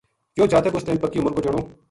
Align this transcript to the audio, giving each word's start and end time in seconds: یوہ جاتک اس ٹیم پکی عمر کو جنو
یوہ 0.37 0.49
جاتک 0.51 0.73
اس 0.77 0.83
ٹیم 0.85 0.97
پکی 1.03 1.19
عمر 1.19 1.31
کو 1.35 1.41
جنو 1.45 1.61